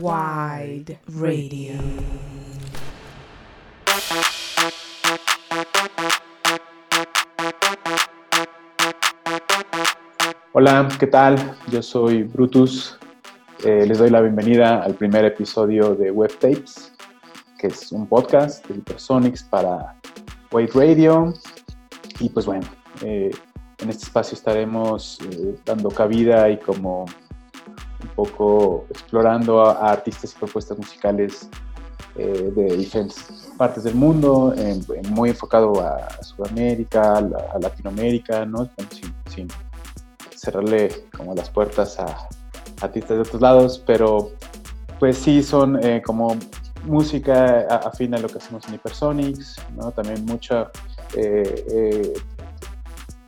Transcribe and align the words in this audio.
Wide 0.00 0.96
Radio. 1.18 1.72
Hola, 10.52 10.88
¿qué 11.00 11.06
tal? 11.08 11.56
Yo 11.72 11.82
soy 11.82 12.22
Brutus. 12.22 12.96
Eh, 13.64 13.86
les 13.88 13.98
doy 13.98 14.10
la 14.10 14.20
bienvenida 14.20 14.84
al 14.84 14.94
primer 14.94 15.24
episodio 15.24 15.96
de 15.96 16.12
Web 16.12 16.38
Tapes, 16.38 16.92
que 17.58 17.66
es 17.66 17.90
un 17.90 18.06
podcast 18.06 18.64
de 18.68 18.76
Hypersonics 18.76 19.42
para 19.42 19.96
Wade 20.52 20.70
Radio. 20.74 21.34
Y 22.20 22.28
pues 22.28 22.46
bueno, 22.46 22.68
eh, 23.02 23.30
en 23.78 23.90
este 23.90 24.04
espacio 24.04 24.36
estaremos 24.36 25.18
eh, 25.32 25.56
dando 25.64 25.88
cabida 25.88 26.48
y 26.50 26.58
como 26.58 27.06
poco 28.18 28.84
explorando 28.90 29.64
a, 29.64 29.92
artistas 29.92 30.34
y 30.34 30.38
propuestas 30.38 30.76
musicales 30.76 31.48
de 32.16 32.76
diferentes 32.76 33.52
partes 33.56 33.84
del 33.84 33.94
mundo, 33.94 34.52
muy 35.10 35.30
enfocado 35.30 35.80
a 35.80 36.20
Sudamérica, 36.20 37.18
a, 37.18 37.58
Latinoamérica, 37.60 38.44
¿no? 38.44 38.68
sin 39.28 39.46
cerrarle 40.34 41.04
como 41.16 41.32
las 41.36 41.48
puertas 41.48 42.00
a 42.00 42.28
artistas 42.80 43.16
de 43.16 43.20
otros 43.20 43.40
lados, 43.40 43.82
pero 43.86 44.32
pues 44.98 45.18
sí 45.18 45.42
son 45.42 45.82
eh, 45.84 46.02
como 46.04 46.36
música 46.84 47.60
afín 47.84 48.14
a 48.14 48.18
lo 48.18 48.28
que 48.28 48.38
hacemos 48.38 48.66
en 48.68 48.74
Hypersonics, 48.74 49.56
¿no? 49.76 49.90
También 49.92 50.24
mucha 50.24 50.70
eh, 51.16 51.64
eh, 51.70 52.12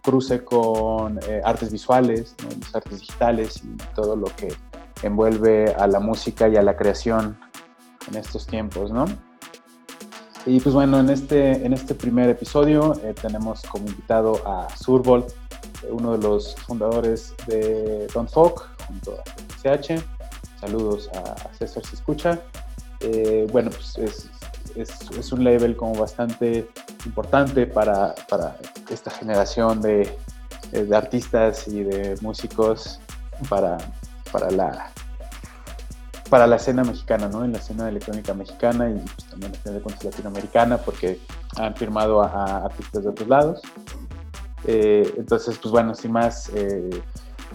cruce 0.03 0.43
con 0.45 1.21
artes 1.45 1.71
visuales, 1.71 2.35
artes 2.73 3.01
digitales 3.01 3.63
y 3.63 3.77
todo 3.95 4.17
lo 4.17 4.27
que 4.37 4.49
envuelve 5.03 5.75
a 5.75 5.87
la 5.87 6.01
música 6.01 6.49
y 6.49 6.57
a 6.57 6.63
la 6.63 6.77
creación 6.77 7.39
en 8.09 8.17
estos 8.17 8.47
tiempos, 8.47 8.91
¿no? 8.91 9.07
Y 10.47 10.59
pues 10.61 10.75
bueno, 10.75 10.99
en 11.01 11.11
este, 11.11 11.67
en 11.67 11.73
este 11.73 11.95
primer 11.95 12.31
episodio 12.31 12.99
tenemos 13.21 13.63
como 13.63 13.87
invitado 13.87 14.41
a 14.47 14.69
Surbolt, 14.75 15.33
uno 15.91 16.13
de 16.13 16.19
los 16.19 16.57
fundadores 16.57 17.35
de 17.47 18.07
Don't 18.15 18.31
Folk, 18.31 18.69
junto 18.87 19.13
a 19.13 19.23
CH. 19.63 20.03
Saludos 20.61 21.11
a 21.15 21.53
César 21.55 21.85
si 21.85 21.95
escucha. 21.95 22.41
Eh, 23.01 23.47
bueno, 23.53 23.71
pues 23.71 23.99
es, 23.99 24.31
es, 24.77 25.11
es, 25.11 25.33
un 25.33 25.45
label 25.45 25.77
como 25.77 25.95
bastante 25.95 26.69
importante 27.07 27.67
para, 27.67 28.15
para 28.29 28.57
esta 28.91 29.11
generación 29.11 29.81
de, 29.81 30.19
de, 30.71 30.97
artistas 30.97 31.67
y 31.67 31.83
de 31.83 32.17
músicos 32.21 33.01
para, 33.49 33.79
para, 34.33 34.51
la, 34.51 34.91
para 36.29 36.47
la 36.47 36.57
escena 36.57 36.85
mexicana, 36.85 37.29
¿no? 37.29 37.45
En 37.45 37.53
la 37.53 37.59
escena 37.59 37.89
electrónica 37.89 38.35
mexicana 38.35 38.89
y 38.91 38.95
pues, 38.95 39.31
también 39.31 39.53
la 39.53 39.59
escena 39.59 39.97
latinoamericana 40.03 40.79
porque 40.79 41.21
han 41.57 41.75
firmado 41.75 42.23
a, 42.23 42.65
artistas 42.65 43.03
de 43.03 43.09
otros 43.09 43.29
lados. 43.29 43.61
Eh, 44.65 45.15
entonces, 45.17 45.59
pues 45.59 45.73
bueno, 45.73 45.95
sin 45.95 46.13
más, 46.13 46.51
eh, 46.55 47.03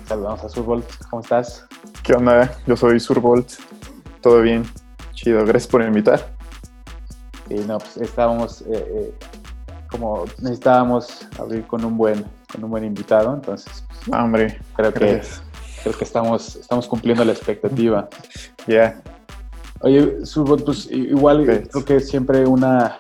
saludamos 0.08 0.44
a 0.44 0.50
Surbolt. 0.50 0.86
¿Cómo 1.10 1.22
estás? 1.22 1.66
¿Qué 2.04 2.14
onda? 2.14 2.56
Yo 2.66 2.76
soy 2.76 3.00
Surbolt. 3.00 3.54
¿Todo 4.22 4.42
bien? 4.42 4.64
Chido, 5.14 5.46
gracias 5.46 5.68
por 5.68 5.82
invitar. 5.84 6.34
Y 7.50 7.56
no, 7.56 7.78
pues 7.78 7.98
estábamos, 7.98 8.64
eh, 8.68 9.14
como 9.90 10.26
necesitábamos 10.42 11.28
abrir 11.40 11.66
con 11.68 11.86
un 11.86 11.96
buen, 11.96 12.26
con 12.52 12.64
un 12.64 12.72
buen 12.72 12.84
invitado, 12.84 13.34
entonces. 13.34 13.86
Pues, 13.88 14.00
ah, 14.12 14.24
hombre, 14.24 14.60
creo 14.76 14.94
que, 14.94 15.22
creo 15.86 15.98
que 15.98 16.04
estamos, 16.04 16.56
estamos 16.56 16.88
cumpliendo 16.88 17.24
la 17.24 17.32
expectativa. 17.32 18.10
Ya. 18.68 19.00
Oye, 19.82 20.26
Surbolt, 20.26 20.66
pues 20.66 20.90
igual 20.90 21.46
creo 21.70 21.86
que 21.86 22.00
siempre 22.00 22.48
una, 22.48 23.00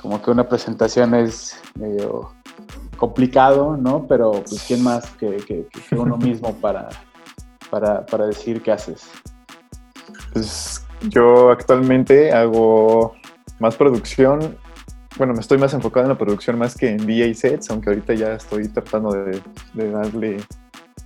como 0.00 0.22
que 0.22 0.30
una 0.30 0.48
presentación 0.48 1.12
es 1.16 1.60
medio 1.74 2.32
complicado, 2.96 3.76
¿no? 3.76 4.06
Pero 4.06 4.30
pues, 4.30 4.62
¿quién 4.68 4.84
más 4.84 5.10
que, 5.16 5.66
uno 5.90 6.16
mismo 6.16 6.54
para, 6.54 6.88
para, 7.68 8.26
decir 8.26 8.62
qué 8.62 8.70
haces? 8.70 9.10
Pues 10.32 10.86
yo 11.08 11.50
actualmente 11.50 12.30
hago 12.30 13.14
más 13.58 13.74
producción, 13.74 14.56
bueno, 15.18 15.34
me 15.34 15.40
estoy 15.40 15.58
más 15.58 15.74
enfocado 15.74 16.06
en 16.06 16.10
la 16.10 16.18
producción 16.18 16.56
más 16.60 16.76
que 16.76 16.90
en 16.90 17.04
DJ 17.04 17.34
sets, 17.34 17.70
aunque 17.70 17.90
ahorita 17.90 18.14
ya 18.14 18.34
estoy 18.34 18.68
tratando 18.68 19.10
de, 19.10 19.90
darle 19.90 20.36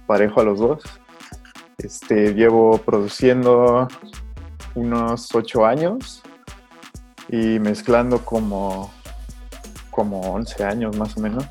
parejo 0.06 0.42
a 0.42 0.44
los 0.44 0.58
dos. 0.58 0.82
Este, 1.86 2.34
llevo 2.34 2.78
produciendo 2.78 3.86
unos 4.74 5.32
ocho 5.32 5.64
años 5.64 6.20
y 7.28 7.60
mezclando 7.60 8.24
como, 8.24 8.92
como 9.92 10.20
11 10.32 10.64
años 10.64 10.96
más 10.96 11.16
o 11.16 11.20
menos. 11.20 11.46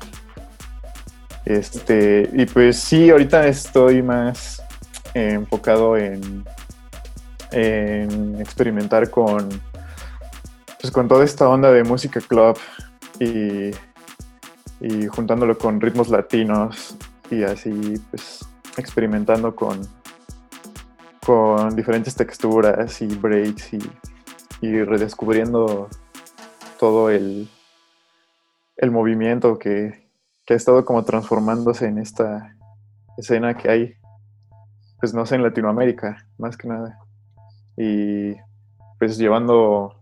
Este, 1.46 2.28
y 2.34 2.44
pues 2.44 2.76
sí, 2.76 3.08
ahorita 3.08 3.46
estoy 3.46 4.02
más 4.02 4.62
enfocado 5.14 5.96
en, 5.96 6.44
en 7.52 8.38
experimentar 8.38 9.08
con, 9.08 9.48
pues 10.78 10.92
con 10.92 11.08
toda 11.08 11.24
esta 11.24 11.48
onda 11.48 11.72
de 11.72 11.82
música 11.82 12.20
club 12.20 12.58
y, 13.20 13.70
y 14.86 15.06
juntándolo 15.06 15.56
con 15.56 15.80
ritmos 15.80 16.10
latinos 16.10 16.94
y 17.30 17.42
así 17.42 17.94
pues 18.10 18.46
experimentando 18.76 19.56
con, 19.56 19.80
con 21.26 21.74
diferentes 21.74 22.14
texturas 22.14 23.02
y 23.02 23.08
breaks 23.08 23.74
y, 23.74 23.78
y 24.60 24.84
redescubriendo 24.84 25.88
todo 26.78 27.10
el, 27.10 27.50
el 28.76 28.90
movimiento 28.92 29.58
que, 29.58 30.08
que 30.44 30.54
ha 30.54 30.56
estado 30.56 30.84
como 30.84 31.04
transformándose 31.04 31.86
en 31.86 31.98
esta 31.98 32.56
escena 33.18 33.56
que 33.56 33.68
hay, 33.68 33.94
pues 35.00 35.14
no 35.14 35.26
sé, 35.26 35.34
en 35.34 35.42
Latinoamérica, 35.42 36.28
más 36.38 36.56
que 36.56 36.68
nada. 36.68 37.00
Y 37.76 38.36
pues 39.00 39.18
llevando, 39.18 39.96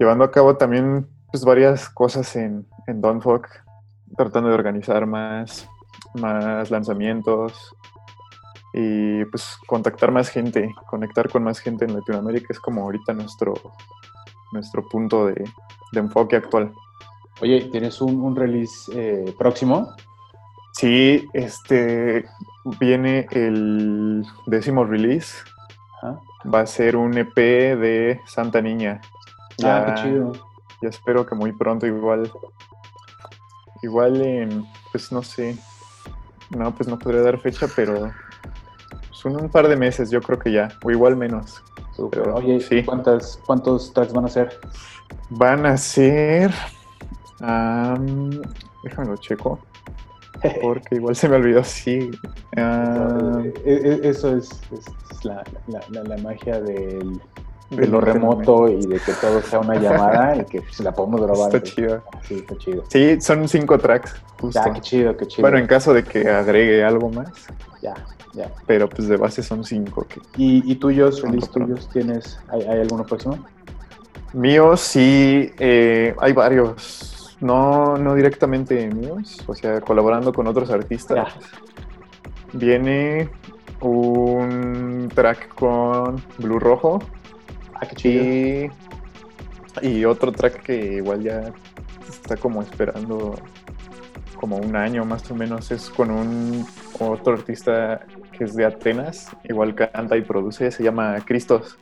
llevando 0.00 0.24
a 0.24 0.32
cabo 0.32 0.56
también 0.56 1.06
pues 1.30 1.44
varias 1.44 1.88
cosas 1.88 2.34
en, 2.34 2.66
en 2.88 3.00
Don't 3.00 3.22
Fuck, 3.22 3.46
tratando 4.16 4.48
de 4.48 4.56
organizar 4.56 5.06
más, 5.06 5.68
más 6.14 6.68
lanzamientos 6.72 7.76
y 8.74 9.24
pues 9.26 9.56
contactar 9.66 10.10
más 10.10 10.28
gente, 10.28 10.74
conectar 10.88 11.30
con 11.30 11.44
más 11.44 11.60
gente 11.60 11.84
en 11.84 11.94
Latinoamérica 11.94 12.48
es 12.50 12.58
como 12.58 12.82
ahorita 12.82 13.12
nuestro, 13.12 13.54
nuestro 14.52 14.86
punto 14.88 15.26
de 15.26 15.44
enfoque 15.92 16.36
actual. 16.36 16.72
Oye, 17.40 17.68
¿tienes 17.70 18.00
un, 18.00 18.36
release 18.36 18.92
eh, 18.94 19.34
próximo? 19.36 19.94
Sí, 20.72 21.28
este 21.32 22.26
viene 22.78 23.26
el 23.30 24.24
décimo 24.46 24.84
release. 24.84 25.38
Va 26.52 26.60
a 26.60 26.66
ser 26.66 26.96
un 26.96 27.16
EP 27.16 27.34
de 27.36 28.20
Santa 28.26 28.60
Niña. 28.60 29.00
Ya, 29.58 29.78
ah, 29.78 29.84
qué 29.86 30.02
chido. 30.02 30.32
Ya 30.82 30.90
espero 30.90 31.26
que 31.26 31.34
muy 31.34 31.52
pronto 31.52 31.86
igual. 31.86 32.30
Igual 33.82 34.20
en, 34.20 34.66
pues 34.92 35.10
no 35.10 35.22
sé. 35.22 35.56
No, 36.50 36.72
pues 36.74 36.88
no 36.88 36.98
podría 36.98 37.22
dar 37.22 37.38
fecha, 37.40 37.66
pero 37.74 38.12
un 39.24 39.48
par 39.48 39.68
de 39.68 39.76
meses, 39.76 40.10
yo 40.10 40.20
creo 40.20 40.38
que 40.38 40.52
ya. 40.52 40.68
O 40.84 40.90
igual 40.90 41.16
menos. 41.16 41.62
Oye, 42.34 42.60
sí. 42.60 42.82
¿cuántas, 42.82 43.38
¿cuántos 43.46 43.92
tracks 43.92 44.12
van 44.12 44.24
a 44.24 44.28
ser? 44.28 44.58
Van 45.30 45.64
a 45.64 45.76
ser 45.76 46.52
déjame 48.82 49.08
lo 49.08 49.16
checo. 49.16 49.58
Porque 50.62 50.96
igual 50.96 51.16
se 51.16 51.28
me 51.28 51.36
olvidó, 51.36 51.64
sí. 51.64 52.10
E, 52.52 52.60
e, 53.64 54.00
eso 54.08 54.36
es, 54.36 54.60
la, 55.22 55.42
magia 56.22 56.60
del, 56.60 57.20
de 57.70 57.86
lo 57.86 58.00
remoto 58.00 58.68
y 58.68 58.86
de 58.86 59.00
que 59.00 59.12
todo 59.20 59.40
sea 59.42 59.60
una 59.60 59.76
llamada 59.76 60.36
y 60.36 60.44
que 60.44 60.62
pues, 60.62 60.80
la 60.80 60.92
podemos 60.92 61.20
grabar. 61.20 61.54
Está 61.54 61.62
chido. 61.62 62.02
Sí, 62.22 62.34
está 62.36 62.56
chido. 62.56 62.84
Sí, 62.88 63.20
son 63.20 63.48
cinco 63.48 63.78
tracks. 63.78 64.14
Justo. 64.40 64.60
qué 64.74 64.80
chido, 64.80 65.16
qué 65.16 65.26
chido. 65.26 65.42
Bueno, 65.42 65.58
en 65.58 65.66
caso 65.66 65.92
de 65.94 66.04
que 66.04 66.28
agregue 66.28 66.84
algo 66.84 67.10
más. 67.10 67.30
Ya, 67.82 67.94
ya. 68.32 68.50
Pero 68.66 68.88
pues 68.88 69.08
de 69.08 69.16
base 69.16 69.42
son 69.42 69.64
cinco. 69.64 70.06
¿Y, 70.36 70.70
y 70.70 70.76
tuyos, 70.76 71.22
feliz 71.22 71.50
tuyos, 71.50 71.88
tienes, 71.90 72.38
hay, 72.48 72.62
hay 72.62 72.80
alguno 72.80 73.04
próximo? 73.04 73.38
Míos, 74.32 74.80
sí, 74.80 75.52
eh, 75.58 76.14
hay 76.18 76.32
varios 76.32 77.14
no, 77.44 77.96
no 77.98 78.14
directamente 78.14 78.88
míos, 78.88 79.42
o 79.46 79.54
sea, 79.54 79.80
colaborando 79.80 80.32
con 80.32 80.46
otros 80.46 80.70
artistas. 80.70 81.34
Viene 82.52 83.28
un 83.80 85.10
track 85.14 85.54
con 85.54 86.22
Blue 86.38 86.58
Rojo. 86.58 87.00
Ah, 87.74 87.86
qué 87.86 88.70
Y, 89.82 89.88
y 89.88 90.04
otro 90.04 90.32
track 90.32 90.62
que 90.62 90.94
igual 90.94 91.22
ya 91.22 91.52
está 92.08 92.36
como 92.36 92.62
esperando 92.62 93.34
como 94.36 94.56
un 94.56 94.76
año 94.76 95.04
más 95.04 95.30
o 95.30 95.34
menos. 95.34 95.70
Es 95.70 95.90
con 95.90 96.10
un 96.10 96.66
otro 96.98 97.34
artista 97.34 98.06
que 98.32 98.44
es 98.44 98.54
de 98.54 98.64
Atenas, 98.64 99.30
igual 99.44 99.74
canta 99.74 100.16
y 100.16 100.22
produce, 100.22 100.70
se 100.70 100.82
llama 100.82 101.16
Cristos. 101.24 101.78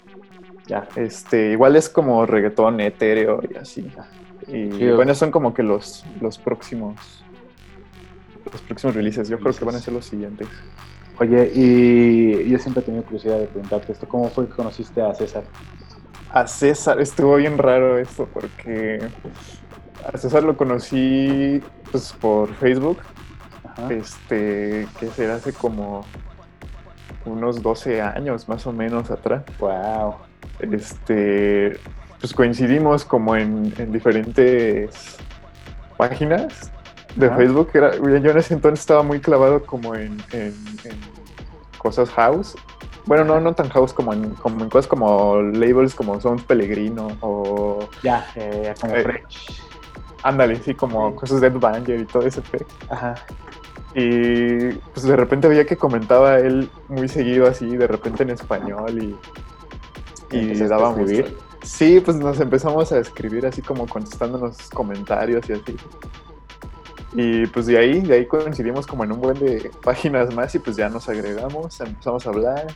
Ya, 0.67 0.89
este, 0.97 1.53
igual 1.53 1.77
es 1.77 1.89
como 1.89 2.25
reggaetón 2.25 2.81
etéreo 2.81 3.41
y 3.51 3.57
así. 3.57 3.91
Y 4.47 4.91
bueno, 4.91 5.15
son 5.15 5.31
como 5.31 5.55
que 5.55 5.63
los, 5.63 6.05
los 6.21 6.39
próximos 6.39 7.23
los 8.51 8.61
próximos 8.63 8.95
releases. 8.95 9.29
Yo 9.29 9.39
creo 9.39 9.53
que 9.55 9.65
van 9.65 9.77
a 9.77 9.81
ser 9.81 9.95
los 9.95 10.05
siguientes. 10.05 10.49
Oye, 11.19 11.51
y 11.55 12.49
yo 12.49 12.59
siempre 12.59 12.83
he 12.83 12.87
tenido 12.87 13.05
curiosidad 13.05 13.39
de 13.39 13.47
preguntarte 13.47 13.93
esto. 13.93 14.09
¿Cómo 14.09 14.29
fue 14.29 14.47
que 14.47 14.55
conociste 14.55 15.01
a 15.01 15.15
César? 15.15 15.45
A 16.33 16.47
César, 16.47 17.01
estuvo 17.01 17.37
bien 17.37 17.59
raro 17.59 17.99
esto 17.99 18.27
porque 18.33 18.99
a 20.13 20.17
César 20.17 20.43
lo 20.43 20.57
conocí 20.57 21.63
pues, 21.91 22.13
por 22.13 22.53
Facebook. 22.55 22.99
Este, 23.89 24.87
que 25.01 25.07
será 25.15 25.37
hace 25.37 25.53
como 25.53 26.05
unos 27.25 27.63
12 27.63 28.03
años 28.03 28.49
más 28.49 28.67
o 28.67 28.73
menos 28.73 29.11
atrás. 29.11 29.45
Wow. 29.59 30.17
Este, 30.61 31.79
pues 32.21 32.35
coincidimos 32.35 33.05
como 33.05 33.35
en, 33.37 33.73
en 33.79 33.93
diferentes 33.93 35.17
páginas 35.97 36.71
de 37.17 37.31
Facebook. 37.31 37.71
Era, 37.75 37.97
yo 37.97 38.31
en 38.31 38.39
ese 38.39 38.55
entonces 38.55 38.81
estaba 38.81 39.03
muy 39.03 39.21
clavado 39.21 39.65
como 39.65 39.95
en, 39.95 40.19
cosas 41.79 42.11
house. 42.11 42.55
Bueno, 43.05 43.25
no, 43.25 43.41
no 43.41 43.55
tan 43.55 43.69
house 43.71 43.93
como 43.93 44.13
en, 44.13 44.31
como 44.35 44.63
en 44.63 44.71
cosas 44.71 44.87
como 44.87 45.43
labels 45.43 45.95
como 45.95 46.21
Son 46.21 46.39
Pellegrino 46.39 47.09
o... 47.21 47.89
Ya, 48.03 48.31
eh, 48.37 48.75
como 48.81 48.95
eh, 48.95 49.23
Ándale, 50.23 50.57
sí, 50.63 50.75
como 50.75 51.15
cosas 51.17 51.41
de 51.41 51.49
Banger 51.51 52.01
y 52.01 52.05
todo 52.05 52.23
ese 52.25 52.43
Ajá. 52.89 53.15
Y 53.95 54.73
pues 54.73 55.03
de 55.03 55.17
repente 55.17 55.49
veía 55.49 55.67
que 55.67 55.77
comentaba 55.77 56.39
él 56.39 56.71
muy 56.89 57.09
seguido 57.09 57.49
así, 57.49 57.77
de 57.77 57.87
repente 57.87 58.23
en 58.23 58.31
español 58.31 59.03
y... 59.03 59.17
Y 60.35 60.55
le 60.55 60.69
dábamos... 60.69 61.11
Sí, 61.63 62.01
pues 62.05 62.17
nos 62.17 62.41
empezamos 62.41 62.91
a 62.91 62.99
escribir 62.99 63.47
así 63.47 63.63
como 63.63 63.87
contestándonos 63.87 64.69
comentarios 64.71 65.49
y 65.49 65.53
así. 65.53 65.77
Y 67.15 67.47
pues 67.49 67.67
de 67.67 67.79
ahí, 67.79 68.01
de 68.01 68.15
ahí 68.15 68.27
coincidimos 68.27 68.87
como 68.87 69.05
en 69.05 69.13
un 69.13 69.21
buen 69.21 69.39
de 69.39 69.71
páginas 69.83 70.35
más 70.35 70.55
y 70.55 70.59
pues 70.59 70.77
ya 70.77 70.89
nos 70.89 71.09
agregamos, 71.09 71.81
empezamos 71.81 72.27
a 72.27 72.31
hablar. 72.31 72.67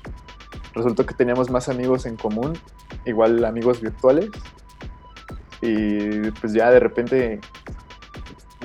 Resultó 0.74 1.06
que 1.06 1.14
teníamos 1.14 1.50
más 1.50 1.70
amigos 1.70 2.04
en 2.04 2.16
común, 2.16 2.52
igual 3.06 3.42
amigos 3.44 3.80
virtuales. 3.80 4.30
Y 5.62 6.30
pues 6.32 6.52
ya 6.52 6.70
de 6.70 6.80
repente, 6.80 7.40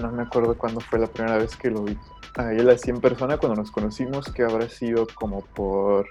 no 0.01 0.11
me 0.11 0.23
acuerdo 0.23 0.57
cuándo 0.57 0.81
fue 0.81 0.99
la 0.99 1.07
primera 1.07 1.37
vez 1.37 1.55
que 1.55 1.71
lo 1.71 1.83
vi. 1.83 1.97
A 2.35 2.51
él 2.51 2.69
así 2.69 2.89
en 2.89 2.99
persona 2.99 3.37
cuando 3.37 3.61
nos 3.61 3.71
conocimos, 3.71 4.31
que 4.31 4.43
habrá 4.43 4.67
sido 4.67 5.07
como 5.15 5.41
por 5.41 6.05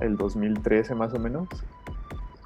el 0.00 0.16
2013 0.16 0.94
más 0.94 1.12
o 1.12 1.18
menos. 1.18 1.48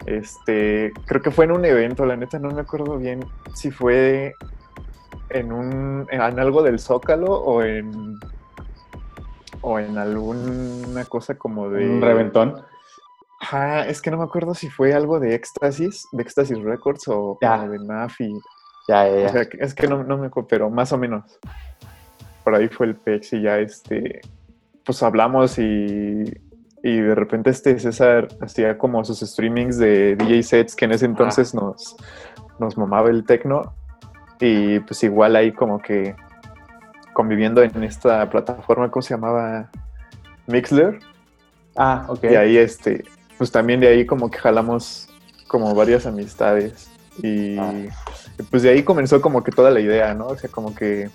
Este, 0.07 0.93
creo 1.07 1.23
que 1.23 1.31
fue 1.31 1.47
en 1.47 1.53
un 1.53 1.65
evento, 1.65 2.05
la 2.05 2.17
neta 2.17 2.39
no 2.39 2.51
me 2.51 2.61
acuerdo 2.61 2.99
bien 2.99 3.25
si 3.55 3.71
fue 3.71 4.35
en 5.35 5.53
un 5.53 6.07
en 6.11 6.21
algo 6.21 6.63
del 6.63 6.79
Zócalo 6.79 7.27
o 7.27 7.63
en 7.63 8.19
o 9.61 9.79
en 9.79 9.99
alguna 9.99 11.05
cosa 11.07 11.37
como 11.37 11.69
de 11.71 11.89
un 11.89 12.01
reventón. 12.01 12.63
Ajá, 13.41 13.87
es 13.87 14.01
que 14.01 14.11
no 14.11 14.19
me 14.19 14.25
acuerdo 14.25 14.55
si 14.55 14.71
fue 14.71 14.95
algo 14.95 15.19
de 15.19 15.35
Éxtasis, 15.35 16.07
de 16.13 16.23
Éxtasis 16.23 16.59
Records 16.63 17.09
o, 17.09 17.39
de 17.41 17.79
Nafi. 17.79 18.33
Ya, 18.89 19.09
ya, 19.09 19.21
ya. 19.21 19.27
O 19.27 19.29
sea, 19.31 19.43
es 19.59 19.75
que 19.75 19.87
no, 19.87 20.05
no 20.05 20.19
me 20.19 20.29
acuerdo, 20.29 20.49
pero 20.49 20.71
más 20.71 20.93
o 20.93 20.99
menos. 20.99 21.39
Por 22.43 22.55
ahí 22.55 22.69
fue 22.69 22.87
el 22.87 22.95
PEX 22.95 23.33
y 23.33 23.43
ya 23.43 23.59
este, 23.59 24.21
pues 24.85 25.03
hablamos 25.03 25.59
y, 25.59 26.25
y 26.83 27.01
de 27.01 27.15
repente 27.15 27.51
este 27.51 27.79
César 27.79 28.29
hacía 28.41 28.77
como 28.77 29.03
sus 29.05 29.21
streamings 29.21 29.79
de 29.79 30.15
DJ 30.17 30.43
sets 30.43 30.77
que 30.77 30.85
en 30.85 30.93
ese 30.93 31.07
entonces 31.07 31.55
nos, 31.55 31.97
nos 32.59 32.77
mamaba 32.77 33.09
el 33.09 33.25
techno 33.25 33.75
y 34.41 34.81
pues 34.81 35.03
igual 35.05 35.37
ahí 35.37 35.53
como 35.53 35.81
que 35.81 36.15
conviviendo 37.13 37.63
en 37.63 37.83
esta 37.85 38.29
plataforma, 38.29 38.91
¿cómo 38.91 39.03
se 39.03 39.15
llamaba? 39.15 39.71
Mixler. 40.47 40.99
Ah, 41.77 42.05
ok. 42.09 42.25
Y 42.25 42.35
ahí 42.35 42.57
este, 42.59 43.05
pues 43.39 43.51
también 43.51 43.81
de 43.81 43.89
ahí 43.89 44.05
como 44.05 44.31
que 44.31 44.39
jalamos 44.39 45.09
como 45.49 45.75
varias 45.75 46.07
amistades. 46.07 46.91
Y, 47.23 47.57
ah. 47.59 47.73
pues 48.51 48.63
de 48.63 48.71
ahí 48.71 48.83
comenzó 48.83 49.21
como 49.21 49.43
que 49.43 49.53
toda 49.53 49.71
la 49.71 49.81
idea, 49.81 50.15
¿no? 50.15 50.27
O 50.27 50.37
sea, 50.37 50.51
como 50.51 50.75
que 50.75 51.09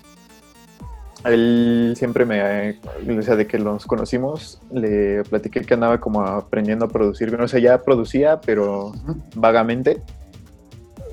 él 1.24 1.94
siempre 1.96 2.24
me, 2.24 2.78
o 3.18 3.22
sea, 3.22 3.36
de 3.36 3.46
que 3.46 3.58
nos 3.58 3.84
conocimos, 3.84 4.60
le 4.72 5.22
platiqué 5.24 5.60
que 5.60 5.74
andaba 5.74 6.00
como 6.00 6.22
aprendiendo 6.22 6.86
a 6.86 6.88
producir. 6.88 7.34
O 7.34 7.48
sea, 7.48 7.60
ya 7.60 7.82
producía, 7.82 8.40
pero 8.40 8.92
vagamente. 9.36 10.02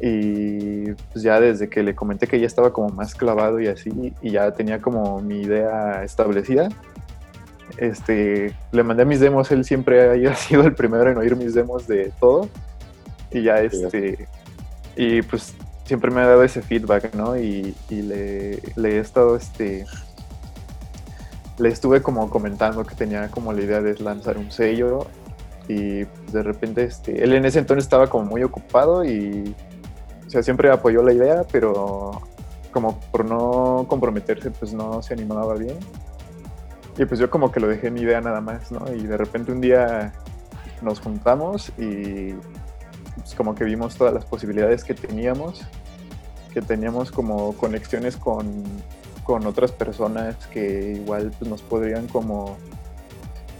Y 0.01 0.93
pues 0.93 1.23
ya 1.23 1.39
desde 1.39 1.69
que 1.69 1.83
le 1.83 1.95
comenté 1.95 2.27
que 2.27 2.39
ya 2.39 2.45
estaba 2.45 2.71
como 2.71 2.89
más 2.89 3.15
clavado 3.15 3.59
y 3.59 3.67
así, 3.67 4.13
y 4.21 4.31
ya 4.31 4.51
tenía 4.51 4.79
como 4.81 5.21
mi 5.21 5.41
idea 5.41 6.03
establecida, 6.03 6.69
este, 7.77 8.53
le 8.71 8.83
mandé 8.83 9.05
mis 9.05 9.19
demos, 9.19 9.51
él 9.51 9.65
siempre 9.65 10.27
ha 10.27 10.35
sido 10.35 10.63
el 10.63 10.73
primero 10.73 11.09
en 11.11 11.17
oír 11.17 11.35
mis 11.35 11.53
demos 11.53 11.87
de 11.87 12.11
todo. 12.19 12.49
Y 13.31 13.43
ya 13.43 13.59
este, 13.59 14.27
y 14.95 15.21
pues 15.21 15.53
siempre 15.83 16.11
me 16.11 16.21
ha 16.21 16.27
dado 16.27 16.43
ese 16.43 16.61
feedback, 16.61 17.13
¿no? 17.13 17.37
Y, 17.37 17.75
le, 17.89 18.61
le, 18.75 18.95
he 18.95 18.99
estado, 18.99 19.35
este, 19.35 19.85
le 21.57 21.69
estuve 21.69 22.01
como 22.01 22.29
comentando 22.29 22.85
que 22.85 22.95
tenía 22.95 23.29
como 23.29 23.51
la 23.51 23.61
idea 23.61 23.81
de 23.81 23.95
lanzar 23.95 24.37
un 24.37 24.49
sello 24.49 25.07
y 25.67 26.05
pues, 26.05 26.33
de 26.33 26.43
repente, 26.43 26.83
este, 26.83 27.23
él 27.23 27.33
en 27.33 27.45
ese 27.45 27.59
entonces 27.59 27.83
estaba 27.83 28.07
como 28.07 28.25
muy 28.25 28.43
ocupado 28.43 29.03
y 29.03 29.53
o 30.27 30.29
sea, 30.29 30.43
siempre 30.43 30.69
apoyó 30.69 31.01
la 31.03 31.13
idea, 31.13 31.45
pero 31.49 32.21
como 32.71 32.99
por 33.11 33.23
no 33.23 33.85
comprometerse, 33.87 34.51
pues 34.51 34.73
no 34.73 35.01
se 35.01 35.13
animaba 35.13 35.55
bien. 35.55 35.77
Y 36.97 37.05
pues 37.05 37.19
yo 37.19 37.29
como 37.29 37.51
que 37.51 37.59
lo 37.59 37.67
dejé 37.67 37.87
en 37.87 37.97
idea 37.97 38.19
nada 38.19 38.41
más, 38.41 38.71
¿no? 38.71 38.93
Y 38.93 39.07
de 39.07 39.15
repente 39.17 39.51
un 39.53 39.61
día 39.61 40.13
nos 40.81 40.99
juntamos 40.99 41.71
y 41.77 42.33
pues 43.15 43.35
como 43.35 43.55
que 43.55 43.63
vimos 43.63 43.95
todas 43.95 44.13
las 44.13 44.25
posibilidades 44.25 44.83
que 44.83 44.93
teníamos, 44.93 45.65
que 46.53 46.61
teníamos 46.61 47.09
como 47.11 47.53
conexiones 47.53 48.17
con, 48.17 48.63
con 49.23 49.47
otras 49.47 49.71
personas 49.71 50.35
que 50.47 50.93
igual 50.97 51.31
pues, 51.39 51.49
nos 51.49 51.61
podrían 51.61 52.07
como, 52.07 52.57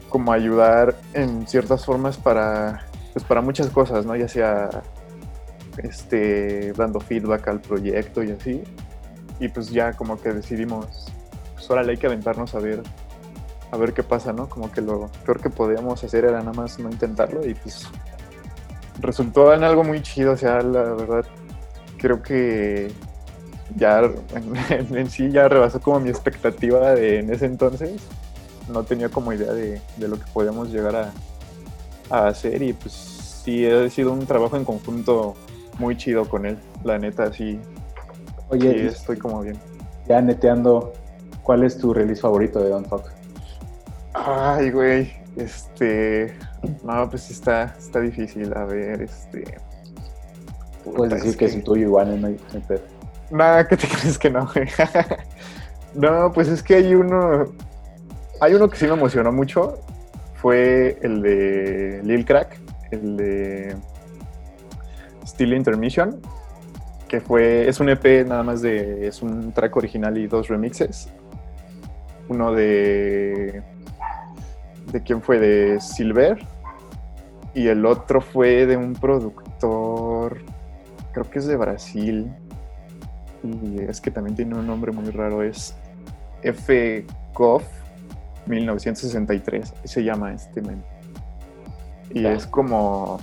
como 0.10 0.34
ayudar 0.34 0.96
en 1.14 1.48
ciertas 1.48 1.86
formas 1.86 2.18
para, 2.18 2.86
pues, 3.14 3.24
para 3.24 3.42
muchas 3.42 3.68
cosas, 3.69 4.06
¿no? 4.06 4.16
Ya 4.16 4.28
sea 4.28 4.84
este, 5.78 6.74
dando 6.74 7.00
feedback 7.00 7.48
al 7.48 7.62
proyecto 7.62 8.24
y 8.24 8.31
así. 8.31 8.64
Y 9.40 9.50
pues 9.50 9.69
ya 9.69 9.94
como 9.94 10.19
que 10.19 10.34
decidimos, 10.34 11.12
pues 11.56 11.69
ahora 11.69 11.84
hay 11.84 11.98
que 11.98 12.07
aventarnos 12.07 12.56
a 12.56 12.60
ver, 12.60 12.81
a 13.72 13.78
ver 13.78 13.94
qué 13.94 14.04
pasa, 14.04 14.34
¿no? 14.34 14.50
Como 14.50 14.72
que 14.72 14.81
lo 14.81 15.10
peor 15.26 15.42
que 15.42 15.50
podíamos 15.50 16.04
hacer 16.04 16.26
era 16.26 16.40
nada 16.40 16.54
más 16.54 16.80
no 16.80 16.90
intentarlo 16.90 17.46
y 17.46 17.54
pues 17.54 17.88
resultó 19.00 19.54
en 19.54 19.64
algo 19.64 19.84
muy 19.84 20.02
chido, 20.02 20.34
o 20.34 20.38
sea, 20.38 20.62
la 20.62 20.81
verdad 20.81 21.26
creo 21.98 22.22
que 22.22 22.92
ya 23.76 24.02
en, 24.34 25.10
sí 25.10 25.30
ya 25.31 25.48
rebasó 25.48 25.80
como 25.80 26.00
mi 26.00 26.10
expectativa 26.10 26.94
de 26.94 27.19
en 27.19 27.34
ese 27.34 27.46
entonces. 27.46 28.02
No 28.69 28.84
tenía 28.84 29.07
como 29.07 29.31
idea 29.31 29.54
de, 29.54 29.81
de 29.96 30.07
lo 30.10 30.19
que 30.19 30.26
podíamos 30.34 30.69
llegar 30.69 30.94
a, 30.96 31.14
a 32.10 32.28
hacer 32.28 32.62
y 32.62 32.74
pues 32.74 32.92
sí 32.94 33.66
ha 33.66 33.90
sido 33.90 34.12
un 34.12 34.26
trabajo 34.26 34.57
en 34.57 34.66
conjunto 34.66 35.36
muy 35.80 35.96
chido 35.98 36.28
con 36.28 36.46
él, 36.46 36.57
la 36.84 36.98
neta, 36.98 37.31
sí. 37.31 37.60
Oye, 38.50 38.88
estoy 38.88 39.18
como 39.18 39.42
bien. 39.42 39.57
Ya 40.07 40.22
neteando, 40.22 40.94
¿cuál 41.44 41.64
es 41.64 41.78
tu 41.78 41.94
release 41.94 42.22
favorito 42.22 42.60
de 42.62 42.69
Don't 42.69 42.90
Talk? 42.90 43.12
Ay, 44.14 44.72
güey, 44.72 45.14
este, 45.36 46.34
no, 46.84 47.10
pues 47.10 47.30
está, 47.30 47.76
está 47.78 48.00
difícil, 48.00 48.54
a 48.56 48.66
ver, 48.66 49.02
este... 49.02 49.44
Puedes 50.96 51.16
decir 51.16 51.38
que, 51.38 51.46
es 51.46 51.56
el 51.56 51.64
tuyo 51.64 51.88
igual, 51.88 52.19
no 52.22 52.28
hay, 52.28 52.40
Nada, 53.30 53.68
¿qué 53.68 53.76
te 53.76 53.88
crees 54.00 54.18
que 54.18 54.30
no, 54.30 54.48
güey? 54.54 54.68
no, 55.94 56.31
pues 56.31 56.48
es 56.48 56.64
que 56.64 56.76
hay 56.76 56.96
uno, 56.96 57.46
hay 58.40 58.54
uno 58.54 58.69
que 58.69 58.78
sí 58.78 58.86
me 58.86 58.94
emocionó 58.94 59.31
mucho, 59.31 59.80
fue 60.36 60.98
el 61.02 61.22
de 61.22 62.02
Lil 62.04 62.26
Crack, 62.26 62.57
el 62.92 63.18
de 63.18 63.76
Still 65.37 65.53
Intermission, 65.53 66.19
que 67.07 67.21
fue, 67.21 67.69
es 67.69 67.79
un 67.79 67.89
EP 67.89 68.25
nada 68.25 68.41
más 68.41 68.63
de, 68.63 69.07
es 69.07 69.21
un 69.21 69.51
track 69.51 69.77
original 69.77 70.17
y 70.17 70.25
dos 70.25 70.47
remixes. 70.47 71.09
Uno 72.27 72.53
de, 72.53 73.61
¿de 74.91 75.03
quién 75.03 75.21
fue? 75.21 75.37
De 75.37 75.79
Silver. 75.79 76.39
Y 77.53 77.67
el 77.67 77.85
otro 77.85 78.19
fue 78.19 78.65
de 78.65 78.77
un 78.77 78.94
productor, 78.94 80.39
creo 81.11 81.29
que 81.29 81.37
es 81.37 81.45
de 81.45 81.56
Brasil. 81.56 82.33
Y 83.44 83.79
es 83.81 84.01
que 84.01 84.09
también 84.09 84.35
tiene 84.35 84.56
un 84.56 84.65
nombre 84.65 84.91
muy 84.91 85.11
raro, 85.11 85.44
es 85.44 85.75
F. 86.41 87.06
Goff. 87.35 87.63
1963, 88.47 89.71
se 89.83 90.03
llama 90.03 90.33
este 90.33 90.63
men. 90.63 90.83
Y 92.11 92.25
es 92.25 92.47
como 92.47 93.19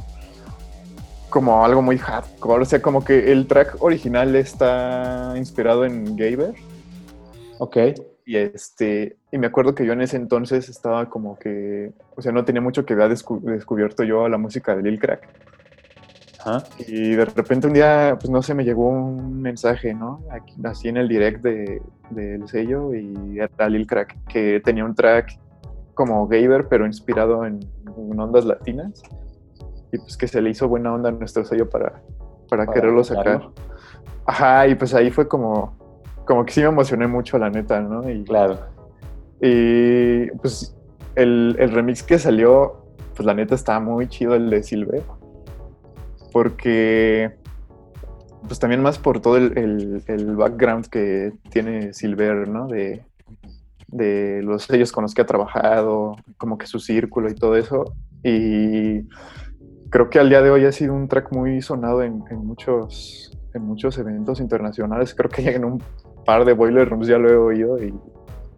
como 1.34 1.64
algo 1.64 1.82
muy 1.82 1.98
hardcore, 1.98 2.62
o 2.62 2.64
sea, 2.64 2.80
como 2.80 3.04
que 3.04 3.32
el 3.32 3.48
track 3.48 3.82
original 3.82 4.36
está 4.36 5.34
inspirado 5.36 5.84
en 5.84 6.14
Gaber. 6.14 6.54
Ok. 7.58 7.76
Y 8.24 8.36
este, 8.36 9.16
y 9.32 9.38
me 9.38 9.48
acuerdo 9.48 9.74
que 9.74 9.84
yo 9.84 9.94
en 9.94 10.00
ese 10.00 10.16
entonces 10.16 10.68
estaba 10.68 11.10
como 11.10 11.36
que, 11.36 11.92
o 12.14 12.22
sea, 12.22 12.30
no 12.30 12.44
tenía 12.44 12.62
mucho 12.62 12.86
que 12.86 12.92
haber 12.92 13.08
descubierto 13.08 14.04
yo 14.04 14.28
la 14.28 14.38
música 14.38 14.76
de 14.76 14.82
Lil 14.84 15.00
Crack. 15.00 15.28
Y 16.86 17.16
de 17.16 17.24
repente 17.24 17.66
un 17.66 17.72
día, 17.72 18.16
pues 18.16 18.30
no 18.30 18.40
sé, 18.40 18.54
me 18.54 18.64
llegó 18.64 18.88
un 18.88 19.42
mensaje, 19.42 19.92
¿no? 19.92 20.22
Aquí, 20.30 20.54
así 20.62 20.88
en 20.88 20.98
el 20.98 21.08
direct 21.08 21.42
del 21.42 21.80
de, 22.10 22.46
sello 22.46 22.94
y 22.94 23.40
era 23.40 23.68
Lil 23.68 23.88
Crack, 23.88 24.24
que 24.28 24.60
tenía 24.64 24.84
un 24.84 24.94
track 24.94 25.36
como 25.94 26.28
Gaber, 26.28 26.68
pero 26.68 26.86
inspirado 26.86 27.44
en, 27.44 27.58
ondas 28.16 28.44
latinas. 28.44 29.02
Y 29.94 29.98
pues 29.98 30.16
que 30.16 30.28
se 30.28 30.42
le 30.42 30.50
hizo 30.50 30.68
buena 30.68 30.92
onda 30.92 31.08
a 31.08 31.12
nuestro 31.12 31.44
sello 31.44 31.68
para, 31.68 32.02
para, 32.48 32.66
quererlo 32.66 33.04
sacar. 33.04 33.48
Ajá, 34.26 34.66
y 34.66 34.74
pues 34.74 34.94
ahí 34.94 35.10
fue 35.10 35.28
como, 35.28 35.76
como 36.26 36.44
que 36.44 36.52
sí 36.52 36.60
me 36.60 36.68
emocioné 36.68 37.06
mucho, 37.06 37.38
la 37.38 37.50
neta, 37.50 37.80
¿no? 37.80 38.08
Y, 38.08 38.24
claro. 38.24 38.58
Y 39.40 40.30
pues 40.38 40.76
el, 41.14 41.56
el 41.58 41.70
remix 41.70 42.02
que 42.02 42.18
salió, 42.18 42.84
pues 43.14 43.24
la 43.24 43.34
neta 43.34 43.54
está 43.54 43.78
muy 43.80 44.08
chido 44.08 44.34
el 44.34 44.50
de 44.50 44.62
Silver 44.62 45.02
porque 46.34 47.32
pues 48.48 48.58
también 48.58 48.82
más 48.82 48.98
por 48.98 49.20
todo 49.20 49.36
el, 49.36 50.02
background 50.36 50.88
que 50.88 51.32
tiene 51.48 51.94
Silver, 51.94 52.48
¿no? 52.48 52.66
De, 52.66 53.04
los 54.42 54.64
sellos 54.64 54.90
con 54.90 55.02
los 55.02 55.14
que 55.14 55.22
ha 55.22 55.26
trabajado, 55.26 56.16
como 56.36 56.58
que 56.58 56.66
su 56.66 56.80
círculo 56.80 57.30
y 57.30 57.36
todo 57.36 57.54
eso. 57.56 57.94
Y 58.24 59.06
creo 59.94 60.10
que 60.10 60.18
al 60.18 60.28
día 60.28 60.42
de 60.42 60.50
hoy 60.50 60.64
ha 60.64 60.72
sido 60.72 60.92
un 60.92 61.06
track 61.06 61.30
muy 61.30 61.62
sonado 61.62 62.02
en, 62.02 62.24
muchos, 62.44 63.30
en 63.54 63.62
muchos 63.62 63.96
eventos 63.96 64.40
internacionales. 64.40 65.14
Creo 65.14 65.30
que 65.30 65.48
en 65.54 65.64
un 65.64 65.80
par 66.26 66.44
de 66.44 66.52
Boiler 66.52 66.88
Rooms 66.88 67.06
ya 67.06 67.16
lo 67.16 67.30
he 67.30 67.36
oído 67.36 67.80
y, 67.80 67.94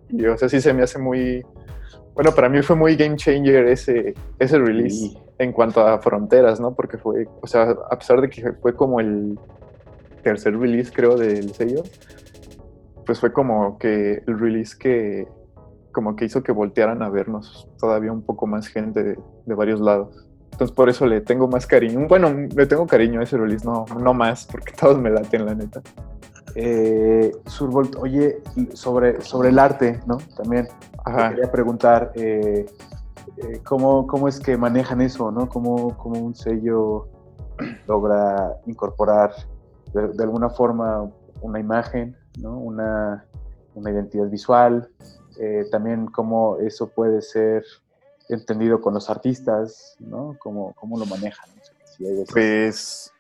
y 0.08 0.24
o 0.24 0.38
sea, 0.38 0.48
sí 0.48 0.62
se 0.62 0.72
me 0.72 0.82
hace 0.82 0.98
muy... 0.98 1.44
Bueno, 2.14 2.32
para 2.32 2.48
mí 2.48 2.62
fue 2.62 2.74
muy 2.74 2.96
game 2.96 3.16
changer 3.16 3.66
ese, 3.66 4.14
ese 4.38 4.58
release 4.58 5.14
en 5.36 5.52
cuanto 5.52 5.86
a 5.86 5.98
fronteras, 5.98 6.58
¿no? 6.58 6.74
Porque 6.74 6.96
fue, 6.96 7.28
o 7.42 7.46
sea, 7.46 7.76
a 7.90 7.98
pesar 7.98 8.22
de 8.22 8.30
que 8.30 8.54
fue 8.54 8.74
como 8.74 8.98
el 8.98 9.38
tercer 10.22 10.58
release, 10.58 10.90
creo, 10.90 11.18
del 11.18 11.52
sello, 11.52 11.82
pues 13.04 13.20
fue 13.20 13.30
como 13.30 13.76
que 13.76 14.22
el 14.26 14.38
release 14.38 14.74
que 14.78 15.28
como 15.92 16.16
que 16.16 16.24
hizo 16.24 16.42
que 16.42 16.52
voltearan 16.52 17.02
a 17.02 17.10
vernos 17.10 17.68
todavía 17.78 18.10
un 18.10 18.22
poco 18.22 18.46
más 18.46 18.68
gente 18.68 19.02
de, 19.02 19.54
varios 19.54 19.80
lados. 19.80 20.26
Entonces 20.52 20.74
por 20.74 20.88
eso 20.88 21.06
le 21.06 21.20
tengo 21.20 21.48
más 21.48 21.66
cariño. 21.66 22.06
Bueno, 22.08 22.30
le 22.32 22.66
tengo 22.66 22.86
cariño 22.86 23.20
a 23.20 23.24
ese 23.24 23.36
release, 23.36 23.64
no, 23.64 23.84
no 23.98 24.14
más, 24.14 24.46
porque 24.46 24.72
todos 24.80 24.98
me 24.98 25.10
laten, 25.10 25.44
la 25.44 25.54
neta. 25.54 25.82
Eh, 26.54 27.32
Surbolt, 27.46 27.96
oye, 27.96 28.42
sobre, 28.72 29.20
sobre 29.20 29.50
el 29.50 29.58
arte, 29.58 30.00
¿no? 30.06 30.16
También 30.36 30.66
Ajá. 31.04 31.30
quería 31.30 31.50
preguntar, 31.50 32.12
eh, 32.14 32.64
eh, 33.36 33.60
¿cómo, 33.62 34.06
¿cómo, 34.06 34.26
es 34.28 34.40
que 34.40 34.56
manejan 34.56 35.02
eso, 35.02 35.30
¿no? 35.30 35.50
¿Cómo, 35.50 35.98
cómo 35.98 36.18
un 36.18 36.34
sello 36.34 37.08
logra 37.86 38.54
incorporar 38.64 39.32
de, 39.92 40.22
alguna 40.22 40.48
forma 40.48 41.10
una 41.42 41.60
imagen, 41.60 42.16
¿no? 42.40 42.56
Una, 42.56 43.26
una 43.74 43.90
identidad 43.90 44.28
visual, 44.28 44.88
eh, 45.38 45.66
también 45.70 46.06
cómo 46.06 46.56
eso 46.56 46.88
puede 46.88 47.20
ser 47.20 47.64
entendido 48.28 48.80
con 48.80 48.94
los 48.94 49.08
artistas, 49.10 49.96
¿no? 50.00 50.36
¿Cómo, 50.38 50.74
cómo 50.74 50.98
lo 50.98 51.06
manejan? 51.06 51.50
pues 52.30 53.10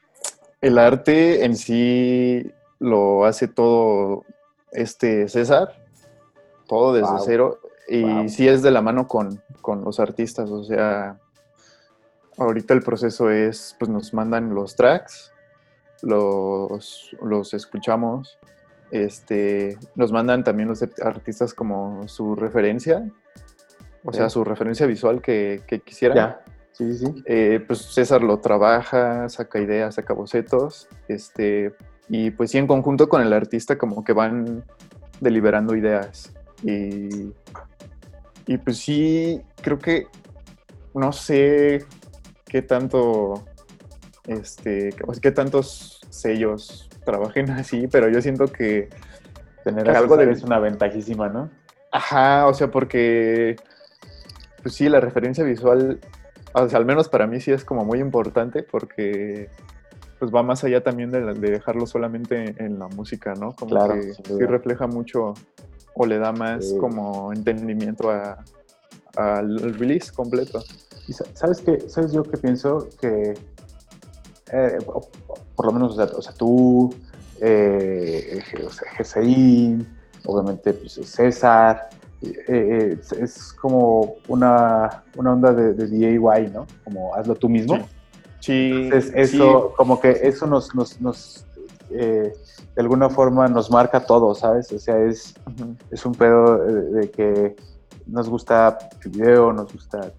el 0.60 0.78
arte 0.78 1.44
en 1.44 1.56
sí 1.56 2.52
lo 2.78 3.24
hace 3.24 3.48
todo 3.48 4.24
este 4.72 5.28
César, 5.28 5.82
todo 6.66 6.92
desde 6.92 7.24
cero. 7.24 7.60
Y 7.88 8.28
sí 8.28 8.48
es 8.48 8.62
de 8.62 8.72
la 8.72 8.82
mano 8.82 9.06
con, 9.06 9.40
los 9.84 10.00
artistas, 10.00 10.50
o 10.50 10.64
sea, 10.64 11.18
ahorita 12.36 12.74
el 12.74 12.82
proceso 12.82 13.30
es, 13.30 13.76
pues 13.78 13.88
nos 13.88 14.12
mandan 14.12 14.54
los 14.54 14.74
tracks, 14.74 15.32
los, 16.02 17.16
los 17.22 17.54
escuchamos, 17.54 18.38
este, 18.90 19.78
nos 19.94 20.10
mandan 20.10 20.42
también 20.42 20.68
los 20.68 20.82
artistas 21.02 21.54
como 21.54 22.08
su 22.08 22.34
referencia, 22.34 23.08
o 24.06 24.12
sea, 24.12 24.30
su 24.30 24.44
referencia 24.44 24.86
visual 24.86 25.20
que, 25.20 25.62
que 25.66 25.80
quisieran. 25.80 26.16
Ya. 26.16 26.40
Sí, 26.72 26.96
sí. 26.96 27.22
Eh, 27.24 27.64
pues 27.66 27.80
César 27.80 28.22
lo 28.22 28.38
trabaja, 28.38 29.28
saca 29.28 29.58
ideas, 29.58 29.94
saca 29.94 30.12
bocetos, 30.12 30.88
este, 31.08 31.74
y 32.08 32.30
pues 32.30 32.50
sí 32.50 32.58
en 32.58 32.66
conjunto 32.66 33.08
con 33.08 33.22
el 33.22 33.32
artista 33.32 33.78
como 33.78 34.04
que 34.04 34.12
van 34.12 34.64
deliberando 35.20 35.74
ideas. 35.74 36.34
Y 36.62 37.32
y 38.46 38.58
pues 38.58 38.78
sí, 38.78 39.42
creo 39.60 39.78
que 39.78 40.06
no 40.94 41.12
sé 41.12 41.84
qué 42.46 42.62
tanto, 42.62 43.44
este, 44.26 44.94
qué 45.20 45.32
tantos 45.32 46.00
sellos 46.10 46.88
trabajen 47.04 47.50
así, 47.52 47.88
pero 47.88 48.08
yo 48.08 48.22
siento 48.22 48.46
que 48.46 48.88
tener 49.64 49.90
algo 49.90 50.16
de 50.16 50.30
es 50.30 50.44
una 50.44 50.60
ventajísima, 50.60 51.28
¿no? 51.28 51.50
Ajá, 51.90 52.46
o 52.46 52.54
sea, 52.54 52.70
porque 52.70 53.56
pues 54.66 54.74
sí, 54.74 54.88
la 54.88 54.98
referencia 54.98 55.44
visual, 55.44 56.00
o 56.52 56.68
sea, 56.68 56.80
al 56.80 56.84
menos 56.84 57.08
para 57.08 57.28
mí 57.28 57.40
sí 57.40 57.52
es 57.52 57.64
como 57.64 57.84
muy 57.84 58.00
importante 58.00 58.64
porque 58.64 59.48
pues 60.18 60.34
va 60.34 60.42
más 60.42 60.64
allá 60.64 60.82
también 60.82 61.12
de, 61.12 61.20
dejarlo 61.34 61.86
solamente 61.86 62.52
en 62.58 62.80
la 62.80 62.88
música, 62.88 63.34
¿no? 63.34 63.54
Como 63.54 63.70
claro, 63.70 63.94
que 63.94 64.12
sí 64.12 64.44
refleja 64.44 64.88
mucho 64.88 65.34
o 65.94 66.04
le 66.04 66.18
da 66.18 66.32
más 66.32 66.74
como 66.80 67.32
entendimiento 67.32 68.10
al 69.14 69.74
release 69.78 70.10
completo. 70.12 70.60
¿Sabes 71.34 71.60
qué? 71.60 71.88
¿Sabes 71.88 72.10
yo 72.10 72.24
que 72.24 72.36
pienso? 72.36 72.88
Que 73.00 73.34
eh, 74.50 74.78
por 75.54 75.66
lo 75.66 75.72
menos, 75.72 75.96
o 75.96 76.22
sea, 76.22 76.34
tú, 76.34 76.92
eh, 77.40 78.42
GCI, 78.98 79.86
obviamente 80.24 80.72
pues, 80.72 80.94
César, 81.04 81.88
eh, 82.22 82.98
es, 83.20 83.52
como 83.52 84.14
una, 84.28 85.04
una 85.16 85.32
onda 85.32 85.52
de, 85.52 85.74
de, 85.74 85.86
DIY, 85.86 86.50
¿no? 86.52 86.66
Como 86.84 87.14
hazlo 87.14 87.34
tú 87.34 87.48
mismo. 87.48 87.78
Sí. 88.40 88.90
eso, 88.92 89.72
como 89.76 90.00
que 90.00 90.10
eso 90.10 90.46
nos, 90.46 90.74
nos, 90.74 91.00
nos 91.00 91.46
eh, 91.90 92.32
de 92.74 92.82
alguna 92.82 93.08
forma 93.08 93.48
nos 93.48 93.70
marca 93.70 94.00
todo, 94.00 94.34
¿sabes? 94.34 94.70
O 94.72 94.78
sea, 94.78 94.98
es, 94.98 95.34
es 95.90 96.06
un 96.06 96.14
pedo 96.14 96.58
de, 96.58 97.10
que 97.10 97.56
nos 98.06 98.28
gusta 98.28 98.78
el 99.04 99.10
video, 99.10 99.52
nos 99.52 99.72
gusta 99.72 100.12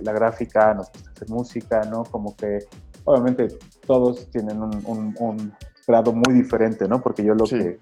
la 0.00 0.12
gráfica, 0.12 0.72
nos 0.74 0.90
gusta 0.92 1.10
hacer 1.10 1.28
música, 1.28 1.84
¿no? 1.84 2.04
Como 2.04 2.36
que 2.36 2.60
obviamente 3.04 3.48
todos 3.86 4.30
tienen 4.30 4.62
un, 4.62 5.52
grado 5.86 6.12
muy 6.12 6.32
diferente, 6.34 6.86
¿no? 6.86 7.00
Porque 7.00 7.24
yo 7.24 7.34
lo, 7.34 7.44
que, 7.44 7.80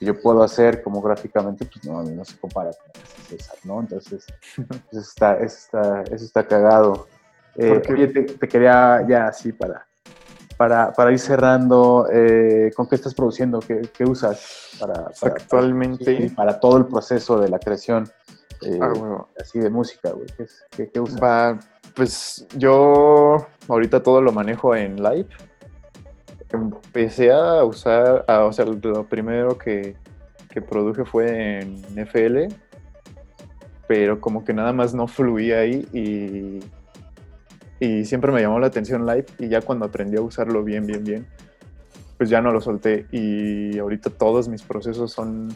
yo 0.00 0.20
puedo 0.20 0.42
hacer 0.42 0.82
como 0.82 1.00
gráficamente, 1.00 1.64
pues 1.64 1.84
no, 1.84 2.02
no 2.02 2.24
se 2.24 2.38
compara 2.38 2.70
con 2.70 3.02
César, 3.28 3.56
¿no? 3.64 3.80
Entonces, 3.80 4.26
eso 4.92 5.00
está, 5.00 5.36
eso 5.38 5.56
está, 5.56 6.02
eso 6.02 6.24
está 6.24 6.46
cagado. 6.46 7.06
Eh, 7.56 7.82
oye, 7.88 8.08
te, 8.08 8.48
quería 8.48 9.04
ya 9.08 9.28
así 9.28 9.52
para, 9.52 9.86
para, 10.56 10.92
para 10.92 11.12
ir 11.12 11.18
cerrando, 11.18 12.06
eh, 12.12 12.70
¿con 12.76 12.88
qué 12.88 12.96
estás 12.96 13.14
produciendo? 13.14 13.60
¿Qué, 13.60 14.04
usas 14.04 14.76
para, 14.78 15.10
actualmente? 15.22 16.30
Para, 16.36 16.60
todo 16.60 16.76
el 16.76 16.86
proceso 16.86 17.40
de 17.40 17.48
la 17.48 17.58
creación 17.58 18.08
eh, 18.62 18.78
ah, 18.80 19.26
así 19.40 19.58
de 19.58 19.70
música, 19.70 20.10
güey. 20.10 20.26
¿Qué, 20.70 21.00
usas? 21.00 21.64
pues 21.94 22.46
yo 22.56 23.46
ahorita 23.68 24.02
todo 24.02 24.20
lo 24.20 24.32
manejo 24.32 24.76
en 24.76 25.02
Live. 25.02 25.28
Empecé 26.52 27.32
a 27.32 27.64
usar, 27.64 28.24
o 28.28 28.52
sea, 28.52 28.64
lo 28.64 29.04
primero 29.08 29.58
que, 29.58 29.96
que 30.48 30.62
produje 30.62 31.04
fue 31.04 31.60
en 31.60 31.98
FL, 31.98 32.48
pero 33.88 34.20
como 34.20 34.44
que 34.44 34.52
nada 34.52 34.72
más 34.72 34.94
no 34.94 35.06
fluía 35.06 35.60
ahí 35.60 35.86
y 35.92 36.60
y 37.78 38.04
siempre 38.04 38.32
me 38.32 38.40
llamó 38.40 38.58
la 38.58 38.68
atención 38.68 39.06
Live 39.06 39.26
y 39.38 39.48
ya 39.48 39.60
cuando 39.60 39.84
aprendí 39.86 40.16
a 40.16 40.22
usarlo 40.22 40.64
bien, 40.64 40.86
bien, 40.86 41.04
bien, 41.04 41.26
pues 42.16 42.30
ya 42.30 42.40
no 42.40 42.50
lo 42.50 42.60
solté 42.60 43.06
y 43.12 43.78
ahorita 43.78 44.10
todos 44.10 44.48
mis 44.48 44.62
procesos 44.62 45.12
son 45.12 45.54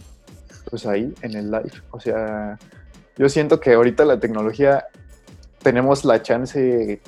pues 0.69 0.87
ahí 0.87 1.15
en 1.23 1.35
el 1.35 1.51
Live. 1.51 1.73
O 1.91 2.01
sea, 2.01 2.59
yo 3.17 3.29
siento 3.29 3.59
que 3.59 3.73
ahorita 3.73 4.05
la 4.05 4.21
tecnología 4.21 4.87
tenemos 5.63 6.05
la 6.05 6.23
chance 6.23 7.01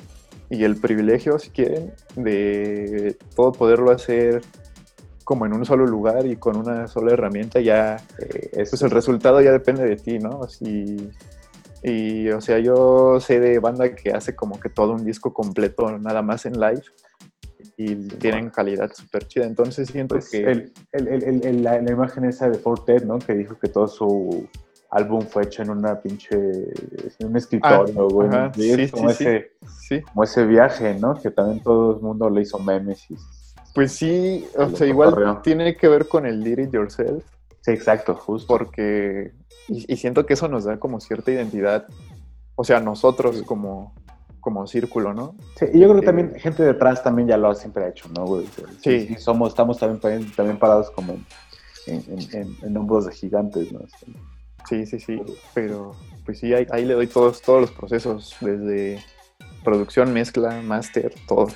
y 0.55 0.63
el 0.63 0.75
privilegio, 0.77 1.39
si 1.39 1.49
quieren, 1.49 1.93
de 2.15 3.17
todo 3.35 3.51
poderlo 3.51 3.91
hacer 3.91 4.41
como 5.23 5.45
en 5.45 5.53
un 5.53 5.65
solo 5.65 5.85
lugar 5.85 6.25
y 6.25 6.35
con 6.35 6.57
una 6.57 6.87
sola 6.87 7.13
herramienta 7.13 7.59
ya, 7.61 7.95
eh, 8.19 8.65
pues 8.69 8.81
el 8.81 8.91
resultado 8.91 9.39
ya 9.41 9.51
depende 9.51 9.83
de 9.85 9.95
ti, 9.95 10.19
¿no? 10.19 10.47
Si, 10.47 11.09
Y, 11.85 12.29
o 12.29 12.39
sea, 12.39 12.59
yo 12.59 13.19
sé 13.19 13.41
de 13.41 13.59
banda 13.59 13.93
que 13.93 14.11
hace 14.11 14.33
como 14.35 14.57
que 14.57 14.69
todo 14.69 14.93
un 14.93 15.03
disco 15.03 15.33
completo, 15.33 15.97
nada 15.99 16.21
más 16.21 16.45
en 16.45 16.53
live, 16.57 16.81
y 17.75 17.95
tienen 18.19 18.49
calidad 18.49 18.89
súper 18.93 19.27
chida. 19.27 19.45
Entonces 19.45 19.89
siento 19.89 20.15
Pues 20.15 20.29
que... 20.29 20.43
el- 20.43 20.71
el- 20.93 21.43
el- 21.45 21.61
la, 21.63 21.81
la 21.81 21.91
imagen 21.91 22.23
esa 22.25 22.47
de 22.49 22.57
Fortet, 22.57 23.03
¿no? 23.03 23.19
Que 23.19 23.33
dijo 23.33 23.57
que 23.59 23.67
todo 23.67 23.87
su 23.89 24.47
álbum 24.95 25.21
fue 25.25 25.43
hecho 25.43 25.61
en 25.63 25.69
una 25.71 25.99
pinche... 26.01 26.35
en 26.35 27.27
un 27.27 27.35
escritorio, 27.37 28.09
güey. 28.09 28.29
Ah, 28.31 28.45
ajá, 28.45 28.53
Y 28.57 28.69
es 28.69 28.75
sí, 28.75 28.91
como, 28.91 29.09
sí, 29.09 29.23
ese, 29.25 29.51
Sí, 29.79 30.01
como 30.01 30.23
ese 30.23 30.45
viaje, 30.45 30.93
¿no? 30.99 31.19
Que 31.21 31.31
también 31.31 31.59
todo 31.61 31.95
el 31.95 32.01
mundo 32.01 32.29
le 32.29 32.41
hizo 32.41 32.59
memes. 32.59 33.09
Y... 33.09 33.15
pues 33.73 33.91
sí, 33.93 34.45
o 34.57 34.69
sea, 34.69 34.87
igual 34.87 35.41
tiene 35.41 35.75
que 35.75 35.87
ver 35.87 36.07
con 36.07 36.25
el 36.25 36.43
Did 36.43 36.59
It 36.59 36.71
Yourself, 36.73 37.23
Sí, 37.61 37.71
exacto, 37.71 38.15
justo. 38.15 38.47
porque... 38.47 39.31
Y, 39.69 39.91
y 39.93 39.95
siento 39.97 40.25
que 40.25 40.33
eso 40.33 40.47
nos 40.49 40.65
da 40.65 40.77
como 40.77 40.99
cierta 40.99 41.31
identidad, 41.31 41.87
o 42.55 42.63
sea, 42.65 42.79
nosotros 42.81 43.41
como, 43.43 43.93
como 44.41 44.67
círculo, 44.67 45.13
¿no? 45.13 45.35
Sí, 45.57 45.65
y 45.73 45.79
yo 45.79 45.87
creo 45.87 46.01
que 46.01 46.05
Eh, 46.05 46.05
también 46.05 46.35
gente 46.35 46.63
detrás 46.63 47.01
también 47.01 47.29
ya 47.29 47.37
lo 47.37 47.49
ha 47.49 47.55
siempre 47.55 47.87
hecho, 47.87 48.09
¿no, 48.13 48.25
güey? 48.25 48.45
Sí. 48.81 49.07
sí, 49.07 49.15
somos, 49.17 49.49
estamos 49.49 49.79
también, 49.79 50.29
también 50.35 50.59
parados 50.59 50.91
como 50.91 51.13
en, 51.13 51.25
en, 51.87 52.03
en- 52.19 52.35
en- 52.41 52.57
en 52.61 52.77
hombros 52.77 53.05
de 53.05 53.13
gigantes, 53.13 53.71
¿no? 53.71 53.79
Sí, 54.69 54.85
sí, 54.85 54.99
sí, 54.99 55.21
pero 55.53 55.95
pues 56.25 56.39
sí, 56.39 56.53
ahí, 56.53 56.65
ahí 56.71 56.85
le 56.85 56.93
doy 56.93 57.07
todos, 57.07 57.41
todos 57.41 57.61
los 57.61 57.71
procesos, 57.71 58.35
desde 58.39 59.03
producción, 59.63 60.13
mezcla, 60.13 60.61
máster, 60.61 61.13
todo. 61.27 61.47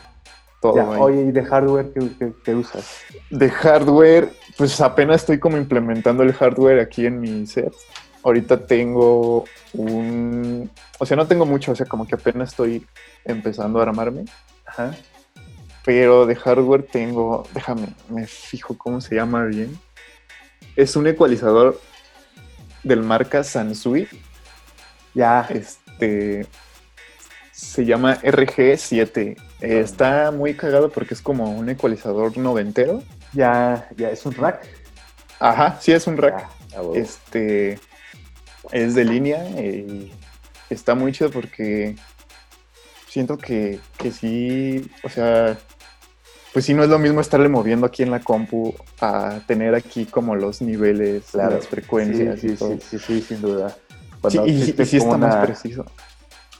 Todo 0.61 0.75
Ya, 0.75 0.89
oye, 0.89 1.21
¿y 1.21 1.31
de 1.31 1.45
hardware 1.45 1.93
qué, 1.93 2.09
qué- 2.17 2.33
qué 2.43 2.55
usas? 2.55 3.01
De 3.29 3.49
hardware, 3.49 4.31
pues 4.57 4.81
apenas 4.81 5.17
estoy 5.21 5.39
como 5.39 5.55
implementando 5.57 6.23
el 6.23 6.33
hardware 6.33 6.79
aquí 6.79 7.05
en 7.05 7.19
mi 7.19 7.45
set. 7.45 7.71
Ahorita 8.23 8.65
tengo 8.65 9.45
un... 9.73 10.69
O 10.99 11.05
sea, 11.05 11.15
no 11.15 11.27
tengo 11.27 11.45
mucho, 11.45 11.71
o 11.71 11.75
sea, 11.75 11.85
como 11.85 12.07
que 12.07 12.15
apenas 12.15 12.49
estoy 12.49 12.85
empezando 13.23 13.79
a 13.79 13.83
armarme. 13.83 14.25
Ajá. 14.65 14.95
Pero 15.85 16.25
de 16.25 16.35
hardware 16.35 16.83
tengo... 16.83 17.43
Déjame, 17.53 17.89
me 18.09 18.25
fijo 18.25 18.75
cómo 18.77 18.99
se 18.99 19.15
llama 19.15 19.45
bien. 19.45 19.77
Es 20.75 20.95
un 20.95 21.05
ecualizador 21.07 21.79
del 22.87 23.03
marca 23.03 23.43
Sansui. 23.43 24.07
Ya, 25.13 25.47
Este... 25.49 26.47
Se 27.51 27.85
llama 27.85 28.21
RG7. 28.21 29.35
Eh, 29.61 29.79
está 29.79 30.29
muy 30.29 30.53
cagado 30.53 30.91
porque 30.91 31.15
es 31.15 31.21
como 31.23 31.49
un 31.49 31.69
ecualizador 31.69 32.37
noventero. 32.37 33.01
ya, 33.33 33.89
ya, 33.97 34.11
es 34.11 34.23
un 34.27 34.33
rack. 34.33 34.67
Ajá, 35.39 35.77
sí 35.81 35.91
es 35.91 36.05
un 36.05 36.17
rack. 36.17 36.47
Este 36.93 37.79
es 38.71 38.93
de 38.93 39.05
línea 39.05 39.43
y 39.49 40.11
está 40.69 40.93
muy 40.93 41.11
chido 41.11 41.31
porque 41.31 41.95
siento 43.07 43.37
que, 43.37 43.79
que 43.97 44.11
sí, 44.11 44.91
o 45.03 45.09
sea, 45.09 45.57
pues 46.57 46.65
sí 46.65 46.73
no 46.73 46.81
es 46.81 46.89
lo 46.89 46.97
mismo 46.97 47.21
estarle 47.21 47.49
moviendo 47.49 47.85
aquí 47.85 48.01
en 48.01 48.09
la 48.09 48.19
compu 48.19 48.73
a 48.99 49.41
tener 49.45 49.75
aquí 49.75 50.07
como 50.07 50.35
los 50.35 50.59
niveles, 50.59 51.25
Claro. 51.31 51.57
las 51.57 51.67
frecuencias 51.67 52.39
sí, 52.39 52.47
y 52.47 52.49
sí, 52.49 52.55
todo. 52.55 52.71
sí, 52.71 52.79
sí, 52.81 52.97
sí, 52.97 53.21
sin 53.21 53.41
duda. 53.43 53.69
Sí, 53.69 53.75
Cuando 54.19 54.45
y, 54.47 54.49
y 54.49 54.57
existe 54.61 54.85
sí 54.87 54.97
está 54.97 55.09
como 55.11 55.19
más 55.27 55.35
una- 55.35 55.43
preciso. 55.45 55.85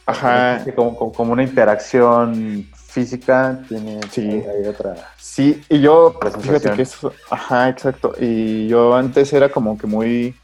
Ajá, 0.05 0.63
Como, 0.75 0.95
como- 0.95 1.13
como 1.13 1.33
una 1.33 1.41
interacción 1.41 2.69
física, 2.75 3.59
tiene 3.67 3.99
Sí. 4.11 4.21
hay, 4.21 4.67
otra. 4.67 4.93
sí, 5.17 5.63
y 5.67 5.81
yo, 5.81 6.19
fíjate 6.41 6.73
que 6.73 6.83
eso, 6.83 7.11
ajá, 7.31 7.67
exacto, 7.69 8.13
y 8.19 8.67
yo 8.67 8.95
antes 8.95 9.33
era 9.33 9.49
como 9.49 9.79
que 9.79 9.87
muy 9.87 10.35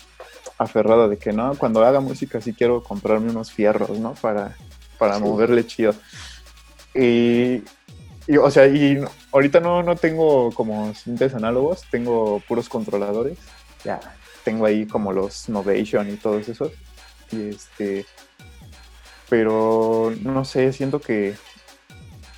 aferrado 0.58 1.10
de 1.10 1.18
que 1.20 1.32
no, 1.32 1.54
cuando 1.60 1.86
haga 1.86 2.00
música 2.00 2.42
sí 2.42 2.56
quiero 2.56 2.82
comprarme 2.82 3.30
unos 3.30 3.52
fierros, 3.52 4.00
¿no? 4.00 4.14
Para, 4.16 4.58
para 4.98 5.18
Sí. 5.18 5.22
moverle 5.22 5.64
chido. 5.68 5.94
Y, 6.96 7.62
y, 8.28 8.38
o 8.38 8.50
sea, 8.52 8.68
y 8.68 9.04
ahorita 9.32 9.60
no, 9.60 9.84
no 9.84 9.96
tengo 9.96 10.52
como 10.52 10.94
sintes 10.94 11.34
análogos, 11.34 11.84
tengo 11.92 12.42
puros 12.48 12.70
controladores. 12.70 13.38
Ya, 13.84 14.00
Tengo 14.44 14.66
ahí 14.66 14.86
como 14.86 15.12
los 15.12 15.50
Novation 15.50 16.10
y 16.10 16.16
todos 16.16 16.48
esos. 16.48 16.72
Y 17.32 17.50
este. 17.50 18.06
Pero 19.30 20.14
no 20.22 20.46
sé, 20.46 20.72
siento 20.74 21.00
que. 21.00 21.36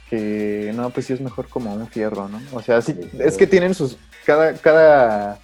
Que 0.09 0.71
no, 0.75 0.91
pues 0.91 1.07
sí 1.07 1.13
es 1.13 1.21
mejor 1.21 1.49
como 1.49 1.73
un 1.73 1.87
fierro, 1.87 2.29
¿no? 2.29 2.39
O 2.53 2.61
sea, 2.61 2.81
sí, 2.81 2.95
es 3.19 3.37
que 3.37 3.47
tienen 3.47 3.73
sus. 3.73 3.97
Cada, 4.25 4.53
cada, 4.53 5.39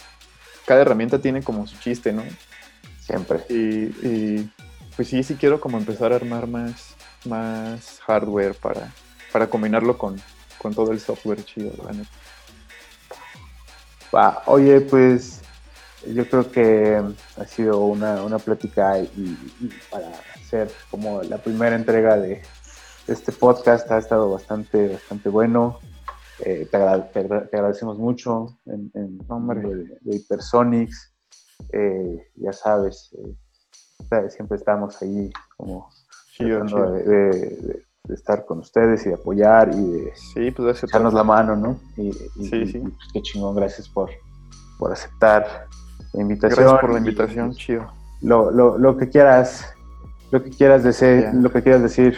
cada 0.65 0.82
herramienta 0.82 1.19
tiene 1.19 1.43
como 1.43 1.67
su 1.67 1.77
chiste, 1.80 2.13
¿no? 2.13 2.23
siempre. 3.12 3.39
Y, 3.49 3.56
y, 4.08 4.51
pues 4.95 5.08
sí, 5.08 5.23
sí 5.23 5.36
quiero 5.36 5.60
como 5.60 5.77
empezar 5.77 6.13
a 6.13 6.15
armar 6.15 6.47
más, 6.47 6.95
más 7.25 7.99
hardware 8.06 8.56
para, 8.56 8.91
para 9.31 9.47
combinarlo 9.47 9.97
con, 9.97 10.19
con 10.57 10.73
todo 10.73 10.91
el 10.91 10.99
software 10.99 11.43
chido, 11.43 11.71
la 11.85 11.91
neta. 11.93 12.09
Oye, 14.47 14.81
pues 14.81 15.41
yo 16.05 16.27
creo 16.29 16.51
que 16.51 17.01
ha 17.37 17.45
sido 17.45 17.79
una, 17.85 18.23
una 18.23 18.39
plática 18.39 18.99
y, 18.99 19.05
y 19.61 19.69
para 19.89 20.09
hacer 20.35 20.71
como 20.89 21.21
la 21.23 21.37
primera 21.37 21.75
entrega 21.75 22.17
de 22.17 22.41
este 23.07 23.31
podcast 23.31 23.89
ha 23.91 23.97
estado 23.99 24.29
bastante, 24.31 24.89
bastante 24.89 25.29
bueno. 25.29 25.79
Eh, 26.39 26.67
te, 26.69 26.77
agra- 26.77 27.07
te 27.11 27.19
agra- 27.19 27.47
te 27.47 27.55
agradecemos 27.57 27.97
mucho 27.99 28.57
en, 28.65 28.91
nombre 29.29 29.61
de, 29.61 29.97
de 30.01 30.15
Hypersonics. 30.17 31.13
Eh, 31.71 32.31
ya 32.35 32.51
sabes, 32.51 33.11
eh, 33.13 34.29
siempre 34.29 34.57
estamos 34.57 34.99
ahí 35.01 35.29
como 35.55 35.89
Chido, 36.31 36.59
tratando 36.65 36.97
chido. 36.97 37.11
de, 37.13 37.29
de- 37.29 37.85
de- 38.03 38.13
estar 38.15 38.45
con 38.45 38.59
ustedes 38.59 39.05
y 39.05 39.09
de 39.09 39.15
apoyar 39.15 39.69
y 39.73 39.81
de, 39.91 40.13
Sí, 40.15 40.51
pues 40.51 40.83
echarnos 40.83 41.13
la 41.13 41.23
mano, 41.23 41.55
¿no? 41.55 41.79
Y, 41.97 42.09
y- 42.09 42.45
Sí, 42.49 42.55
y, 42.57 42.65
sí. 42.67 42.79
pues, 42.79 42.95
qué 43.13 43.21
chingón, 43.21 43.55
gracias 43.55 43.87
por, 43.89 44.09
por 44.77 44.91
aceptar 44.91 45.67
la 46.13 46.21
invitación. 46.21 46.59
Gracias 46.63 46.81
por 46.81 46.91
la 46.91 46.97
invitación, 46.99 47.53
chido. 47.53 47.91
Lo, 48.21 48.51
lo, 48.51 48.77
lo 48.77 48.97
que 48.97 49.09
quieras, 49.09 49.73
lo 50.31 50.43
que 50.43 50.49
quieras 50.51 50.83
decir, 50.83 51.29
lo 51.33 51.51
que 51.51 51.61
quieras 51.63 51.81
decir, 51.81 52.17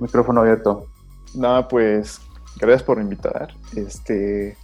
micrófono 0.00 0.40
abierto. 0.40 0.86
No, 1.34 1.66
pues 1.68 2.20
gracias 2.58 2.82
por 2.82 2.98
invitar. 3.00 3.52
Este, 3.74 4.56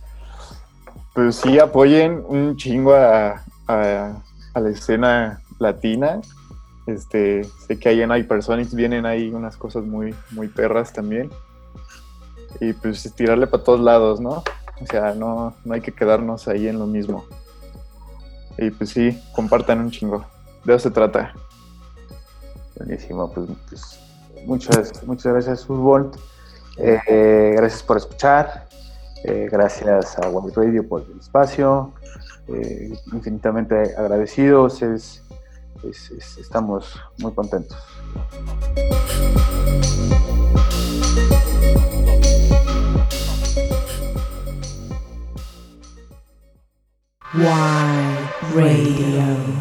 pues 1.15 1.37
sí, 1.37 1.59
apoyen 1.59 2.23
un 2.27 2.57
chingo 2.57 2.95
a, 2.95 3.43
a- 3.69 4.23
a 4.55 4.61
la 4.61 4.69
escena 4.71 5.41
latina. 5.59 6.21
Este, 6.87 7.45
sé 7.45 7.79
que 7.79 7.89
ahí 7.89 8.03
en 8.03 8.11
Hypersonics 8.11 8.75
vienen 8.75 9.07
ahí 9.07 9.31
unas 9.31 9.57
cosas 9.57 9.85
muy, 9.85 10.15
muy 10.31 10.49
perras 10.49 10.93
también. 10.93 11.31
Y 12.61 12.73
pues 12.73 13.13
tirarle 13.15 13.47
para 13.47 13.63
todos 13.63 13.81
lados, 13.81 14.21
¿no? 14.21 14.43
O 14.81 14.87
sea, 14.87 15.15
no, 15.15 15.55
no 15.65 15.75
hay 15.75 15.81
que 15.81 15.93
quedarnos 15.93 16.49
ahí 16.49 16.69
en 16.69 16.79
lo 16.79 16.87
mismo. 16.87 17.25
Y 18.59 18.71
pues 18.71 18.91
sí, 18.91 19.21
compartan 19.35 19.81
un 19.81 19.91
chingo. 19.91 20.25
De 20.65 20.75
eso 20.75 20.89
se 20.89 20.95
trata. 20.95 21.33
Buenísimo, 22.77 23.31
pues, 23.33 23.49
pues, 23.69 24.01
muchas, 24.47 25.05
muchas 25.07 25.33
gracias, 25.33 25.65
Fútbol. 25.65 26.11
Eh, 26.79 27.55
gracias 27.57 27.83
por 27.83 27.97
escuchar. 27.97 28.69
Eh, 29.25 29.49
gracias 29.51 30.19
a 30.19 30.29
Wild 30.29 30.57
Radio 30.57 30.89
por 30.89 31.03
el 31.03 31.19
espacio. 31.19 31.93
Eh, 32.49 32.93
infinitamente 33.13 33.95
agradecidos. 33.97 34.83
Es, 34.83 35.23
es- 35.85 36.11
es- 36.11 36.39
estamos 36.39 36.99
muy 37.19 37.33
contentos. 37.33 37.77
Y 47.35 47.43
Radio. 48.55 49.52